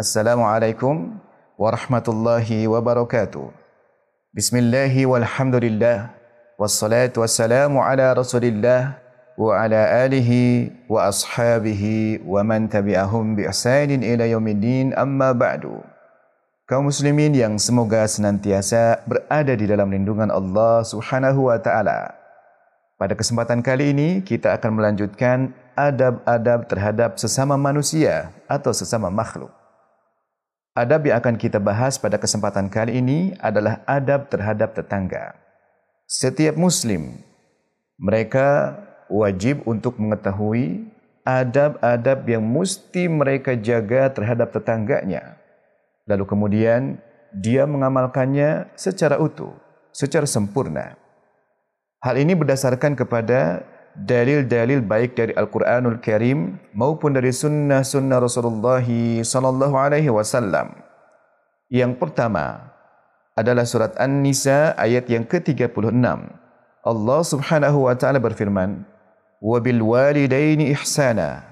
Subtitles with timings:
[0.00, 1.20] Assalamualaikum
[1.60, 3.52] warahmatullahi wabarakatuh.
[4.32, 6.16] Bismillahi walhamdulillah.
[6.56, 8.96] Wassalatu wassalamu ala rasulillah
[9.36, 15.84] wa ala alihi wa ashabihi wa man tabi'ahum bi ihsanin ila yaumiddin amma ba'du.
[16.64, 22.16] Kaum muslimin yang semoga senantiasa berada di dalam lindungan Allah Subhanahu wa taala.
[22.96, 29.59] Pada kesempatan kali ini kita akan melanjutkan adab-adab terhadap sesama manusia atau sesama makhluk.
[30.70, 35.34] Adab yang akan kita bahas pada kesempatan kali ini adalah adab terhadap tetangga.
[36.06, 37.18] Setiap muslim
[37.98, 38.78] mereka
[39.10, 40.86] wajib untuk mengetahui
[41.26, 45.42] adab-adab yang mesti mereka jaga terhadap tetangganya.
[46.06, 47.02] Lalu kemudian
[47.34, 49.50] dia mengamalkannya secara utuh,
[49.90, 50.94] secara sempurna.
[51.98, 53.66] Hal ini berdasarkan kepada
[53.98, 58.82] dalil-dalil baik dari Al-Quranul Karim maupun dari sunnah-sunnah Rasulullah
[59.24, 60.74] sallallahu alaihi wasallam.
[61.70, 62.70] Yang pertama
[63.38, 66.02] adalah surat An-Nisa ayat yang ke-36.
[66.80, 68.82] Allah Subhanahu wa taala berfirman,
[69.38, 71.44] "Wa bil walidaini ihsana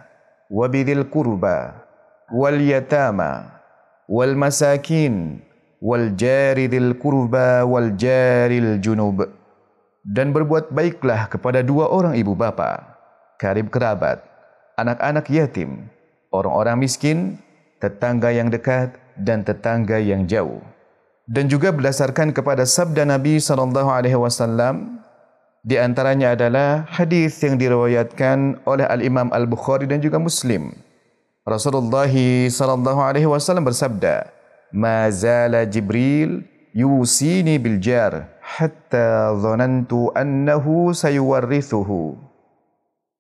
[0.49, 1.85] wa bidzil qurba
[2.33, 3.61] wal yatama
[4.09, 5.45] wal masakin
[5.79, 9.38] wal jari dzil qurba wal jaril junub."
[10.09, 12.97] Dan berbuat baiklah kepada dua orang ibu bapa,
[13.37, 14.25] karib kerabat,
[14.81, 15.93] anak-anak yatim,
[16.33, 17.37] orang-orang miskin,
[17.77, 20.65] tetangga yang dekat dan tetangga yang jauh.
[21.29, 25.05] Dan juga berdasarkan kepada sabda Nabi sallallahu alaihi wasallam
[25.61, 30.73] di antaranya adalah hadis yang diriwayatkan oleh Al-Imam Al-Bukhari dan juga Muslim.
[31.45, 32.09] Rasulullah
[32.49, 34.25] sallallahu alaihi wasallam bersabda,
[34.73, 42.17] "Ma zala Jibril yusini bil jar hatta dhanantu annahu sayuwarrithuhu.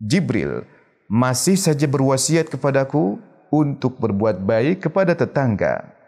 [0.01, 0.65] Jibril
[1.11, 3.21] masih saja berwasiat kepadaku
[3.53, 5.99] untuk berbuat baik kepada tetangga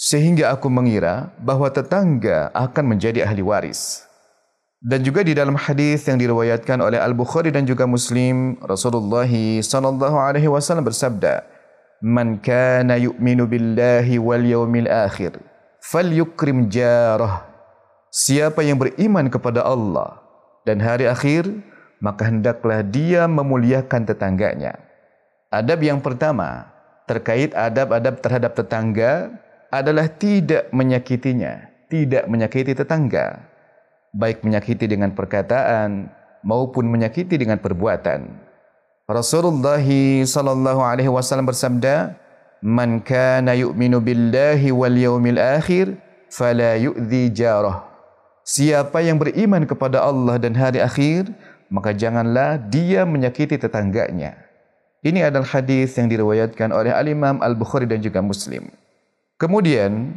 [0.00, 4.08] sehingga aku mengira bahawa tetangga akan menjadi ahli waris.
[4.80, 9.28] Dan juga di dalam hadis yang diriwayatkan oleh Al-Bukhari dan juga Muslim, Rasulullah
[9.60, 11.44] sallallahu alaihi wasallam bersabda,
[12.00, 15.36] "Man kana yu'minu billahi wal yawmil akhir,
[15.84, 17.49] falyukrim jarah."
[18.10, 20.18] Siapa yang beriman kepada Allah
[20.66, 21.46] dan hari akhir,
[22.02, 24.82] maka hendaklah dia memuliakan tetangganya.
[25.46, 26.74] Adab yang pertama
[27.06, 29.30] terkait adab-adab terhadap tetangga
[29.70, 33.46] adalah tidak menyakitinya, tidak menyakiti tetangga,
[34.10, 36.10] baik menyakiti dengan perkataan
[36.42, 38.26] maupun menyakiti dengan perbuatan.
[39.06, 39.78] Rasulullah
[40.26, 42.18] sallallahu alaihi wasallam bersabda,
[42.58, 45.94] "Man kana yu'minu billahi wal yawmil akhir,
[46.26, 47.89] fala yu'dhi jarah."
[48.44, 51.28] Siapa yang beriman kepada Allah dan hari akhir,
[51.70, 54.34] maka janganlah dia menyakiti tetangganya.
[55.00, 58.68] Ini adalah hadis yang diriwayatkan oleh Al-Imam Al-Bukhari dan juga Muslim.
[59.40, 60.12] Kemudian,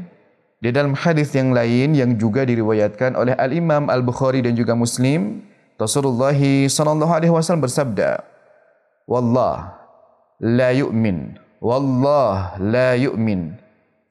[0.59, 5.43] di dalam hadis yang lain yang juga diriwayatkan oleh Al-Imam Al-Bukhari dan juga Muslim,
[5.79, 8.23] Rasulullah sallallahu alaihi wasallam bersabda,
[9.07, 9.75] "Wallah
[10.39, 13.55] la yu'min, wallah la yu'min."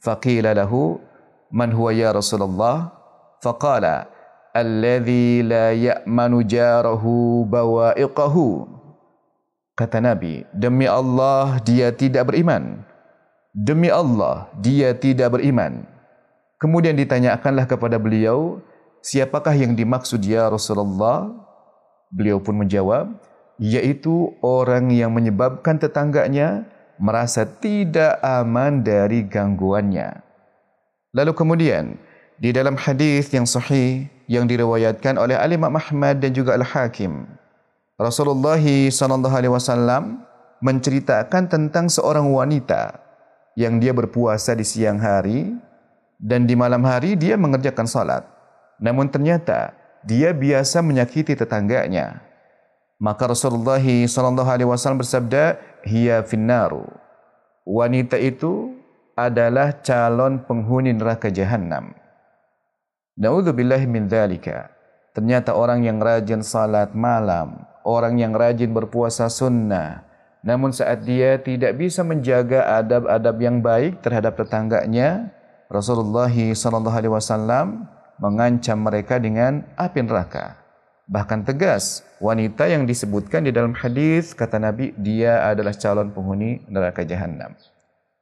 [0.00, 1.00] Faqila lahu,
[1.52, 3.01] "Man huwa ya Rasulullah?"
[3.42, 4.06] Faqala,
[4.54, 8.70] alladhi la ya'manu jarahu bawa'iqahu.
[9.74, 12.86] Kata Nabi, demi Allah dia tidak beriman.
[13.50, 15.82] Demi Allah dia tidak beriman.
[16.62, 18.62] Kemudian ditanyakanlah kepada beliau,
[19.02, 21.34] siapakah yang dimaksud ya Rasulullah?
[22.14, 23.10] Beliau pun menjawab,
[23.58, 26.70] yaitu orang yang menyebabkan tetangganya
[27.02, 30.22] merasa tidak aman dari gangguannya.
[31.10, 31.98] Lalu kemudian,
[32.42, 37.30] di dalam hadis yang sahih yang diriwayatkan oleh Al Imam Ahmad dan juga Al Hakim
[37.94, 40.26] Rasulullah sallallahu alaihi wasallam
[40.58, 42.98] menceritakan tentang seorang wanita
[43.54, 45.54] yang dia berpuasa di siang hari
[46.18, 48.26] dan di malam hari dia mengerjakan salat
[48.82, 52.18] namun ternyata dia biasa menyakiti tetangganya.
[52.98, 56.86] Maka Rasulullah sallallahu alaihi wasallam bersabda hiya finnaru.
[57.62, 58.74] Wanita itu
[59.14, 62.01] adalah calon penghuni neraka jahanam
[63.18, 64.72] Naudzubillah min dzalika.
[65.12, 70.08] Ternyata orang yang rajin salat malam, orang yang rajin berpuasa sunnah,
[70.40, 75.28] namun saat dia tidak bisa menjaga adab-adab yang baik terhadap tetangganya,
[75.68, 77.86] Rasulullah sallallahu alaihi wasallam
[78.16, 80.56] mengancam mereka dengan api neraka.
[81.04, 87.04] Bahkan tegas, wanita yang disebutkan di dalam hadis kata Nabi dia adalah calon penghuni neraka
[87.04, 87.52] jahanam.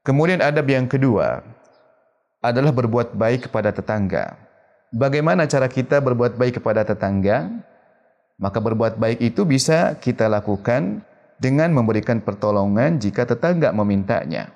[0.03, 1.47] Kemudian adab yang kedua
[2.43, 4.50] adalah berbuat baik kepada tetangga.
[4.91, 7.47] Bagaimana cara kita berbuat baik kepada tetangga?
[8.43, 11.07] Maka berbuat baik itu bisa kita lakukan
[11.39, 14.51] dengan memberikan pertolongan jika tetangga memintanya.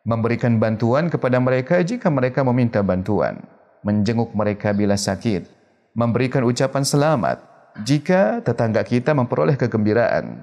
[0.00, 3.36] memberikan bantuan kepada mereka jika mereka meminta bantuan,
[3.84, 5.44] menjenguk mereka bila sakit,
[5.92, 7.36] memberikan ucapan selamat
[7.84, 10.40] jika tetangga kita memperoleh kegembiraan,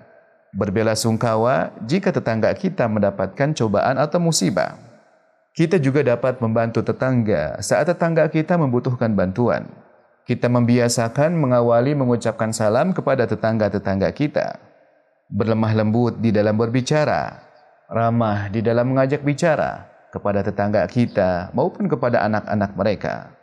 [0.53, 4.86] berbela sungkawa jika tetangga kita mendapatkan cobaan atau musibah.
[5.57, 9.65] Kita juga dapat membantu tetangga saat tetangga kita membutuhkan bantuan.
[10.21, 14.61] Kita membiasakan mengawali mengucapkan salam kepada tetangga-tetangga kita.
[15.33, 17.41] Berlemah lembut di dalam berbicara,
[17.89, 23.33] ramah di dalam mengajak bicara kepada tetangga kita maupun kepada anak-anak mereka.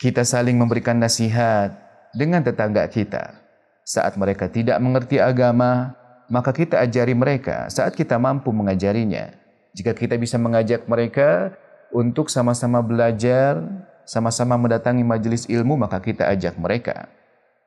[0.00, 1.76] Kita saling memberikan nasihat
[2.16, 3.36] dengan tetangga kita.
[3.84, 5.92] Saat mereka tidak mengerti agama,
[6.32, 9.47] maka kita ajari mereka saat kita mampu mengajarinya.
[9.78, 11.54] Jika kita bisa mengajak mereka
[11.94, 13.62] untuk sama-sama belajar,
[14.02, 17.06] sama-sama mendatangi majelis ilmu, maka kita ajak mereka.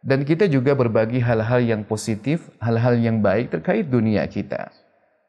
[0.03, 4.67] Dan kita juga berbagi hal-hal yang positif, hal-hal yang baik terkait dunia kita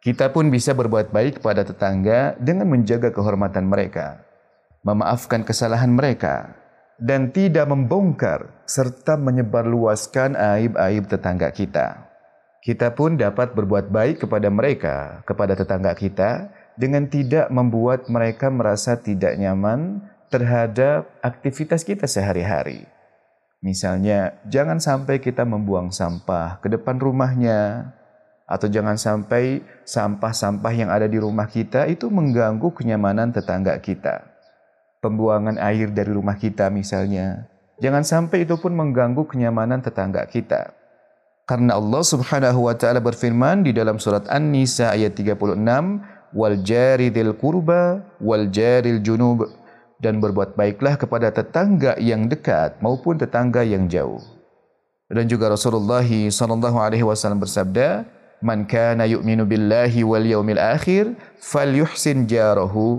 [0.02, 4.18] kita pun bisa berbuat baik kepada tetangga dengan menjaga kehormatan mereka,
[4.82, 6.58] memaafkan kesalahan mereka,
[6.98, 12.10] dan tidak membongkar serta menyebarluaskan aib-aib tetangga kita.
[12.66, 18.96] Kita pun dapat berbuat baik kepada mereka, kepada tetangga kita, dengan tidak membuat mereka merasa
[18.96, 20.00] tidak nyaman
[20.32, 22.88] terhadap aktivitas kita sehari-hari.
[23.62, 27.92] Misalnya, jangan sampai kita membuang sampah ke depan rumahnya,
[28.52, 34.28] atau jangan sampai sampah-sampah yang ada di rumah kita itu mengganggu kenyamanan tetangga kita.
[35.00, 37.48] Pembuangan air dari rumah kita misalnya,
[37.78, 40.74] jangan sampai itu pun mengganggu kenyamanan tetangga kita.
[41.48, 45.58] Karena Allah Subhanahu wa taala berfirman di dalam surat An-Nisa ayat 36,
[46.32, 49.48] "Wal jaridil qurba wal jaril junub"
[50.02, 54.18] dan berbuat baiklah kepada tetangga yang dekat maupun tetangga yang jauh.
[55.06, 58.02] Dan juga Rasulullah sallallahu alaihi wasallam bersabda,
[58.42, 62.98] man kana yu'minu billahi wal yaumil akhir falyuhsin jarahu.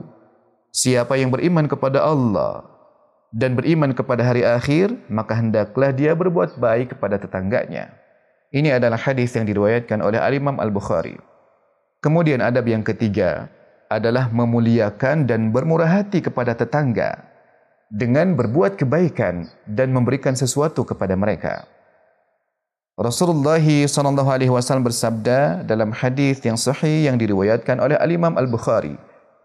[0.73, 2.65] Siapa yang beriman kepada Allah
[3.29, 7.93] dan beriman kepada hari akhir maka hendaklah dia berbuat baik kepada tetangganya.
[8.53, 11.17] Ini adalah hadis yang diriwayatkan oleh Al Imam Al Bukhari
[12.03, 13.47] kemudian adab yang ketiga
[13.87, 17.23] adalah memuliakan dan bermurah hati kepada tetangga
[17.87, 21.63] dengan berbuat kebaikan dan memberikan sesuatu kepada mereka
[22.93, 28.45] Rasulullah sallallahu alaihi wasallam bersabda dalam hadis yang sahih yang diriwayatkan oleh Al Imam Al
[28.45, 28.93] Bukhari,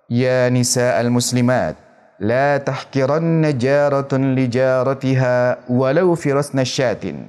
[0.05, 1.73] "Ya nisa al muslimat,
[2.21, 7.25] la tahkiranna jaratun li jaratiha walau fi rasna syatin."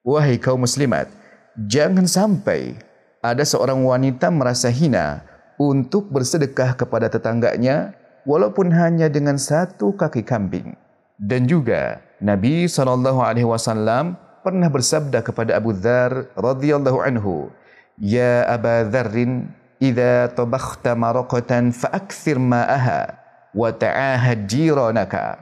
[0.00, 1.12] Wahai kaum muslimat,
[1.60, 2.80] jangan sampai
[3.24, 5.24] ada seorang wanita merasa hina
[5.56, 7.96] untuk bersedekah kepada tetangganya
[8.28, 10.76] walaupun hanya dengan satu kaki kambing.
[11.16, 17.48] Dan juga Nabi sallallahu alaihi wasallam pernah bersabda kepada Abu Dhar radhiyallahu anhu,
[17.96, 19.48] "Ya Aba Dzarrin,
[19.80, 23.08] idza tabakhta maraqatan fa'akthir ma'aha
[23.56, 25.40] wa ta'ahad jiranaka."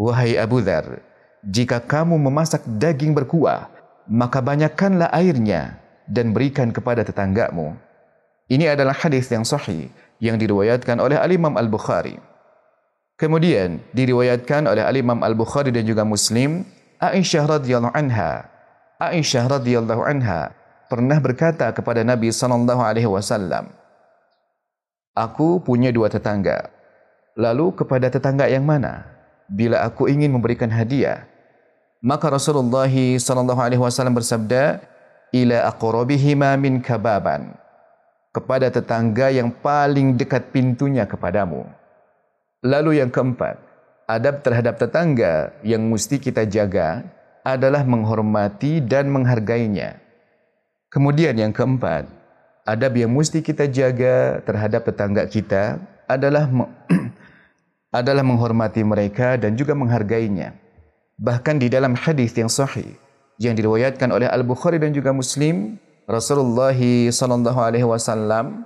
[0.00, 1.04] Wahai Abu Dhar,
[1.44, 3.68] jika kamu memasak daging berkuah,
[4.08, 7.74] maka banyakkanlah airnya dan berikan kepada tetanggamu.
[8.50, 9.88] Ini adalah hadis yang sahih
[10.22, 12.18] yang diriwayatkan oleh Al-Imam Al-Bukhari.
[13.18, 16.66] Kemudian diriwayatkan oleh Al-Imam Al-Bukhari dan juga Muslim
[17.02, 18.46] Aisyah radhiyallahu anha
[19.02, 20.54] Aisyah radhiyallahu anha
[20.86, 23.70] pernah berkata kepada Nabi sallallahu alaihi wasallam
[25.14, 26.70] Aku punya dua tetangga
[27.34, 29.06] lalu kepada tetangga yang mana
[29.50, 31.26] bila aku ingin memberikan hadiah
[32.02, 34.82] maka Rasulullah sallallahu alaihi wasallam bersabda
[35.32, 37.56] ila aqrabihima min kababan
[38.32, 41.64] kepada tetangga yang paling dekat pintunya kepadamu
[42.62, 43.72] lalu yang keempat
[44.12, 47.00] adab terhadap tetangga yang mesti kita jaga
[47.42, 49.98] adalah menghormati dan menghargainya.
[50.92, 52.06] Kemudian yang keempat,
[52.68, 56.46] adab yang mesti kita jaga terhadap tetangga kita adalah
[57.98, 60.54] adalah menghormati mereka dan juga menghargainya.
[61.18, 62.98] Bahkan di dalam hadis yang sahih
[63.42, 65.74] yang diriwayatkan oleh Al-Bukhari dan juga Muslim,
[66.06, 68.62] Rasulullah sallallahu alaihi wasallam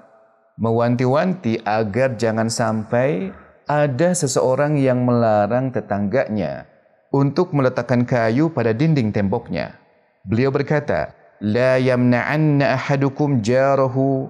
[0.60, 3.32] mewanti-wanti agar jangan sampai
[3.64, 6.68] ada seseorang yang melarang tetangganya
[7.08, 9.80] untuk meletakkan kayu pada dinding temboknya.
[10.28, 14.28] Beliau berkata, "La yamna'anna ahadukum jarahu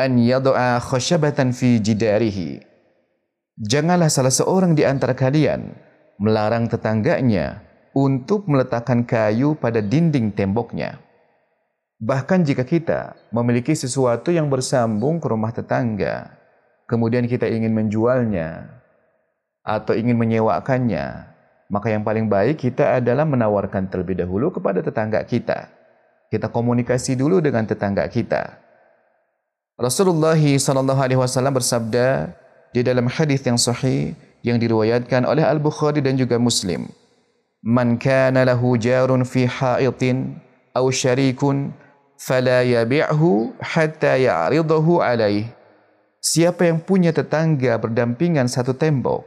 [0.00, 2.64] an yad'a khashabatan fi jidarihi."
[3.60, 5.72] Janganlah salah seorang di antara kalian
[6.20, 7.65] melarang tetangganya
[7.96, 11.00] untuk meletakkan kayu pada dinding temboknya.
[11.96, 16.36] Bahkan jika kita memiliki sesuatu yang bersambung ke rumah tetangga,
[16.84, 18.68] kemudian kita ingin menjualnya
[19.64, 21.24] atau ingin menyewakannya,
[21.72, 25.72] maka yang paling baik kita adalah menawarkan terlebih dahulu kepada tetangga kita.
[26.28, 28.60] Kita komunikasi dulu dengan tetangga kita.
[29.80, 32.28] Rasulullah sallallahu alaihi wasallam bersabda,
[32.76, 34.12] di dalam hadis yang sahih
[34.44, 36.92] yang diriwayatkan oleh Al-Bukhari dan juga Muslim.
[37.66, 40.38] Man kana lahu jarun fi ha'itin
[40.70, 41.74] aw syarikun
[42.14, 45.50] fala yabi'hu hatta ya'ridahu alaih.
[46.22, 49.26] Siapa yang punya tetangga berdampingan satu tembok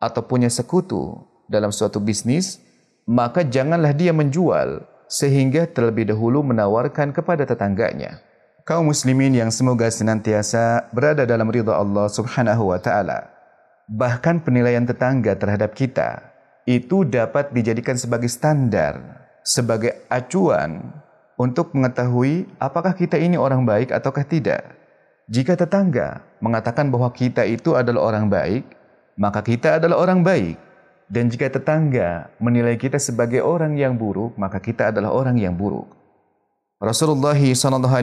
[0.00, 2.56] atau punya sekutu dalam suatu bisnis,
[3.04, 8.24] maka janganlah dia menjual sehingga terlebih dahulu menawarkan kepada tetangganya
[8.68, 13.32] kaum muslimin yang semoga senantiasa berada dalam ridha Allah Subhanahu wa taala.
[13.88, 16.27] Bahkan penilaian tetangga terhadap kita
[16.68, 19.00] itu dapat dijadikan sebagai standar,
[19.40, 20.84] sebagai acuan
[21.40, 24.76] untuk mengetahui apakah kita ini orang baik ataukah tidak.
[25.32, 28.68] Jika tetangga mengatakan bahwa kita itu adalah orang baik,
[29.16, 30.60] maka kita adalah orang baik.
[31.08, 35.88] Dan jika tetangga menilai kita sebagai orang yang buruk, maka kita adalah orang yang buruk.
[36.84, 37.32] Rasulullah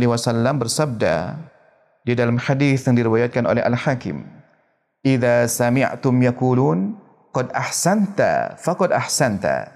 [0.10, 1.38] wasallam bersabda
[2.02, 4.26] di dalam hadis yang diriwayatkan oleh Al-Hakim,
[5.06, 7.05] "Idza sami'tum yaqulun
[7.52, 9.68] ahsanta faqad ahsanta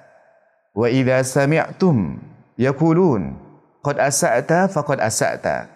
[0.72, 2.16] wa idza sami'tum
[2.56, 3.36] yaqulun
[3.84, 5.68] qad asa'ta faqad asa'ta."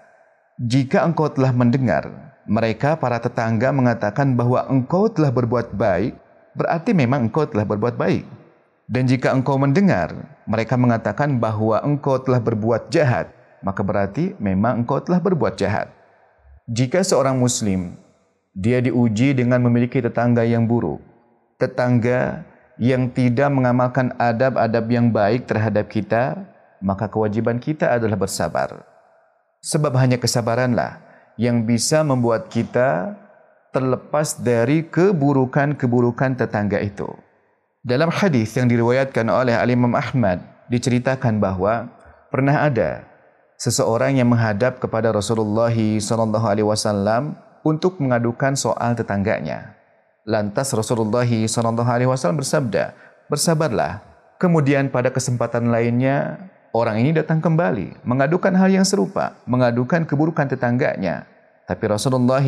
[0.63, 2.07] Jika engkau telah mendengar
[2.47, 6.15] mereka para tetangga mengatakan bahwa engkau telah berbuat baik,
[6.53, 8.23] berarti memang engkau telah berbuat baik.
[8.85, 10.13] Dan jika engkau mendengar
[10.43, 13.31] mereka mengatakan bahawa engkau telah berbuat jahat,
[13.63, 15.89] maka berarti memang engkau telah berbuat jahat.
[16.67, 17.95] Jika seorang muslim
[18.53, 21.01] dia diuji dengan memiliki tetangga yang buruk,
[21.63, 22.43] tetangga
[22.75, 26.43] yang tidak mengamalkan adab-adab yang baik terhadap kita,
[26.83, 28.83] maka kewajiban kita adalah bersabar.
[29.63, 30.99] Sebab hanya kesabaranlah
[31.39, 33.15] yang bisa membuat kita
[33.71, 37.07] terlepas dari keburukan-keburukan tetangga itu.
[37.83, 41.89] Dalam hadis yang diriwayatkan oleh Al Imam Ahmad diceritakan bahawa
[42.31, 43.07] pernah ada
[43.59, 49.82] seseorang yang menghadap kepada Rasulullah sallallahu alaihi wasallam untuk mengadukan soal tetangganya.
[50.23, 51.27] Lantas Rasulullah
[52.07, 52.95] wasallam bersabda,
[53.27, 53.99] "Bersabarlah."
[54.39, 56.39] Kemudian pada kesempatan lainnya
[56.75, 61.27] orang ini datang kembali mengadukan hal yang serupa, mengadukan keburukan tetangganya.
[61.67, 62.43] Tapi Rasulullah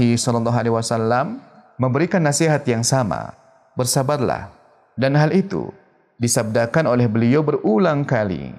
[0.71, 1.39] wasallam
[1.75, 3.35] memberikan nasihat yang sama,
[3.75, 4.51] "Bersabarlah."
[4.95, 5.71] Dan hal itu
[6.15, 8.55] disabdakan oleh beliau berulang kali.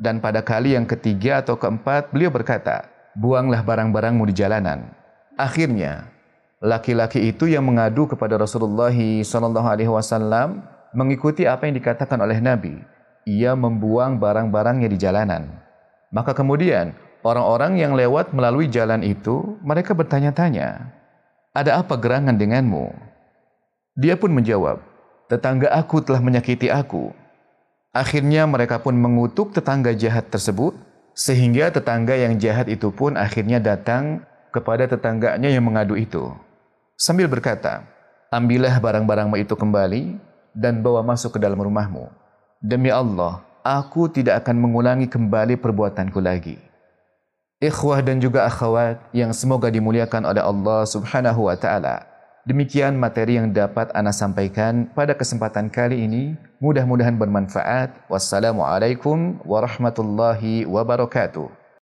[0.00, 4.88] Dan pada kali yang ketiga atau keempat, beliau berkata, buanglah barang-barangmu di jalanan.
[5.36, 6.08] Akhirnya,
[6.60, 10.60] laki-laki itu yang mengadu kepada Rasulullah SAW
[10.92, 12.76] mengikuti apa yang dikatakan oleh Nabi.
[13.24, 15.48] Ia membuang barang-barangnya di jalanan.
[16.12, 20.90] Maka kemudian, orang-orang yang lewat melalui jalan itu, mereka bertanya-tanya,
[21.54, 22.90] ada apa gerangan denganmu?
[23.94, 24.80] Dia pun menjawab,
[25.28, 27.12] tetangga aku telah menyakiti aku.
[27.94, 30.74] Akhirnya mereka pun mengutuk tetangga jahat tersebut,
[31.14, 36.34] sehingga tetangga yang jahat itu pun akhirnya datang kepada tetangganya yang mengadu itu.
[37.00, 37.88] Sambil berkata,
[38.28, 40.20] ambillah barang-barangmu itu kembali
[40.52, 42.12] dan bawa masuk ke dalam rumahmu.
[42.60, 46.60] Demi Allah, aku tidak akan mengulangi kembali perbuatanku lagi.
[47.56, 52.04] Ikhwah dan juga akhwat yang semoga dimuliakan oleh Allah subhanahu wa ta'ala.
[52.44, 56.36] Demikian materi yang dapat Ana sampaikan pada kesempatan kali ini.
[56.60, 58.12] Mudah-mudahan bermanfaat.
[58.12, 61.59] Wassalamualaikum warahmatullahi wabarakatuh.